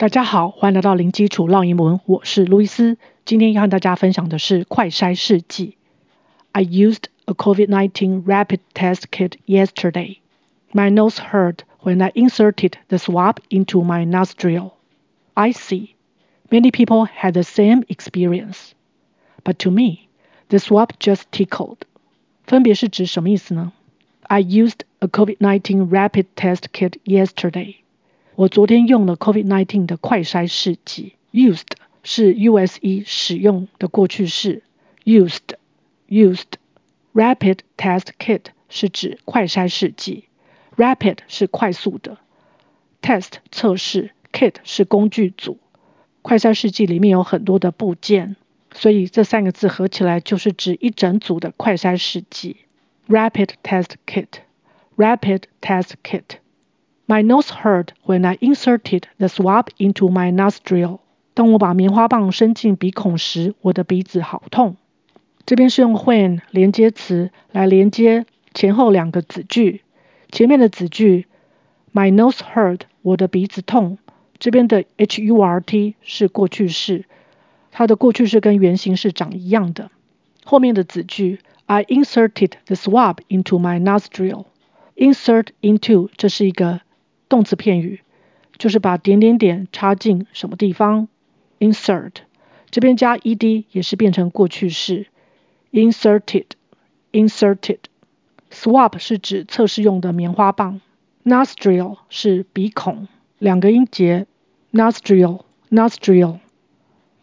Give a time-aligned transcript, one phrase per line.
[0.00, 2.96] 大家好，欢迎来到零基础绕英文，我是路易斯。
[3.26, 5.76] 今天要和大家分享的是快筛试剂。
[6.52, 10.20] I used a COVID-19 rapid test kit yesterday.
[10.72, 14.70] My nose hurt when I inserted the swab into my nostril.
[15.34, 15.90] I see.
[16.50, 18.72] Many people had the same experience.
[19.44, 20.08] But to me,
[20.48, 21.80] the swab just tickled.
[22.46, 23.74] 分别是指什么意思呢？
[24.22, 27.74] I used a COVID-19 rapid test kit yesterday.
[28.40, 31.12] 我昨天用了 COVID-19 的快筛试剂。
[31.30, 31.72] Used
[32.02, 34.62] 是 use 使用的过去式。
[35.04, 35.56] Used
[36.08, 36.46] used
[37.12, 40.24] rapid test kit 是指快筛试剂。
[40.74, 42.16] Rapid 是快速的
[43.02, 45.58] ，test 测试，kit 是工具组。
[46.22, 48.36] 快筛试剂里面有很多的部件，
[48.72, 52.56] 所以这三个字合起来就是指一整组的快筛试剂。
[53.06, 54.28] Rapid test kit
[54.96, 56.39] rapid test kit
[57.10, 61.00] My nose hurt when I inserted the swab into my nostril.
[61.34, 64.76] 当我把棉花棒伸进鼻孔时，我的鼻子好痛。
[65.44, 69.82] 这边是用 when 连接词来连接前后两个子句。
[70.30, 71.26] 前面的子句
[71.92, 73.98] My nose hurt，我的鼻子痛。
[74.38, 77.06] 这边的 hurt 是过去式，
[77.72, 79.90] 它的过去式跟原型是长一样的。
[80.44, 84.44] 后面的子句 I inserted the swab into my nostril.
[84.94, 86.82] Insert into 这是一个
[87.30, 88.00] 动词片语
[88.58, 91.08] 就是把点点点插进什么地方
[91.60, 92.12] ，insert
[92.70, 95.06] 这边加 ed 也是变成过去式
[95.72, 96.46] ，inserted
[97.12, 97.78] inserted
[98.50, 100.80] swab 是指测试用的棉花棒
[101.24, 103.06] ，nostril 是鼻孔，
[103.38, 104.26] 两个音节
[104.72, 106.40] nostril nostril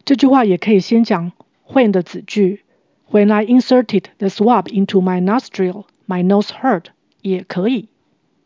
[0.05, 1.33] 这句话也可以先讲
[1.67, 2.63] when 的子句
[3.11, 6.85] ，When I inserted the swab into my nostril, my nose hurt
[7.21, 7.89] 也可以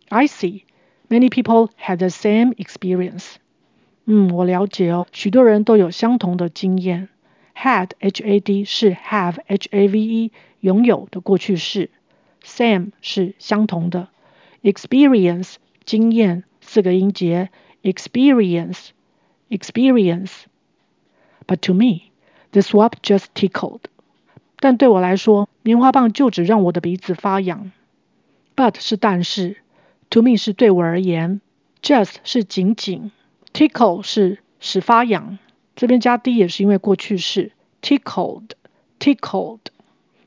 [0.09, 0.63] ，I see。
[1.10, 3.34] Many people had the same experience.
[4.06, 7.08] 嗯，我了解哦，许多人都有相同的经验。
[7.56, 11.90] Had H-A-D 是 have H-A-V-E 拥有的过去式，
[12.44, 14.08] same 是相同的。
[14.62, 15.54] Experience
[15.84, 17.50] 经验四个音节，
[17.82, 18.88] experience
[19.48, 22.10] experience。But to me,
[22.50, 23.82] the swab just tickled.
[24.58, 27.72] 但对我来说，棉花棒就只让我的鼻子发痒。
[28.54, 29.56] But 是但是。
[30.11, 31.39] To me 是对我而言
[31.81, 33.11] ，just 是仅仅
[33.53, 35.39] ，tickle 是使发痒，
[35.77, 38.49] 这边加 d 也是因为过去式，tickled
[38.99, 39.59] tickled，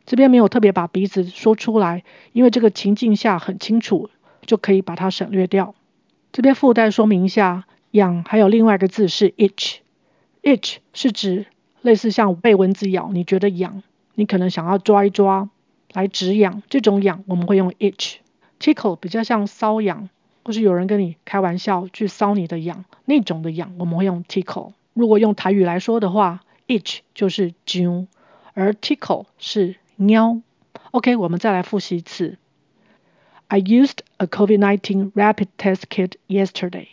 [0.06, 2.02] 这边没有特别把鼻子说出来，
[2.32, 4.08] 因为这个情境下很清楚，
[4.46, 5.74] 就可以把它省略掉。
[6.32, 11.44] 这边附带说明一下，痒还有另外一个字是 itch，itch 是指
[11.82, 13.82] 类似像被蚊子咬，你觉得痒，
[14.14, 15.50] 你可能想要抓一抓
[15.92, 18.14] 来止痒，这种痒我们会用 itch。
[18.63, 20.09] Tickle 比较像瘙痒，
[20.43, 24.73] 或是有人跟你开玩笑去搔你的痒，那种的痒我们会用 tickle。
[24.93, 28.07] 如果用台语来说的话，itch 就是揪，
[28.53, 30.41] 而 tickle 是喵。
[30.91, 32.37] OK，我们再来复习一次。
[33.47, 36.87] I used a COVID-19 rapid test kit yesterday.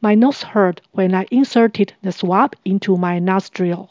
[0.00, 3.88] My nose hurt when I inserted the swab into my nostril.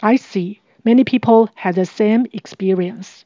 [0.00, 3.22] I see many people had the same experience,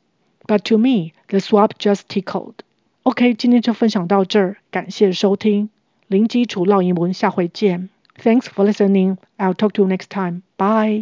[0.47, 2.63] but to me, the swab just tickled.
[3.04, 5.70] OK，今天就分享到这儿，感谢收听
[6.08, 7.90] 零基础绕英文，下回见。
[8.22, 9.18] Thanks for listening.
[9.38, 10.42] I'll talk to you next time.
[10.58, 11.00] Bye.